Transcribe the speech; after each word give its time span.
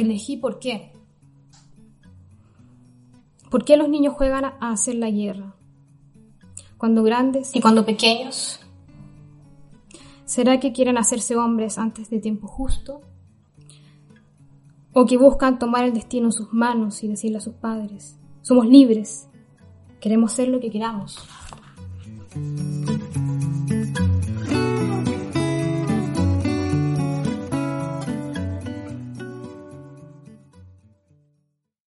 Elegí 0.00 0.38
por 0.38 0.58
qué. 0.58 0.92
¿Por 3.50 3.66
qué 3.66 3.76
los 3.76 3.88
niños 3.90 4.14
juegan 4.14 4.46
a 4.46 4.70
hacer 4.70 4.94
la 4.94 5.10
guerra? 5.10 5.54
Cuando 6.78 7.02
grandes 7.02 7.54
y 7.54 7.60
cuando 7.60 7.84
pequeños. 7.84 8.60
¿Será 10.24 10.58
que 10.58 10.72
quieren 10.72 10.96
hacerse 10.96 11.36
hombres 11.36 11.76
antes 11.76 12.08
de 12.08 12.18
tiempo 12.18 12.46
justo? 12.46 13.02
¿O 14.94 15.04
que 15.04 15.18
buscan 15.18 15.58
tomar 15.58 15.84
el 15.84 15.92
destino 15.92 16.26
en 16.26 16.32
sus 16.32 16.50
manos 16.50 17.04
y 17.04 17.08
decirle 17.08 17.36
a 17.36 17.42
sus 17.42 17.54
padres, 17.54 18.18
somos 18.40 18.66
libres, 18.66 19.28
queremos 20.00 20.32
ser 20.32 20.48
lo 20.48 20.60
que 20.60 20.70
queramos? 20.70 21.18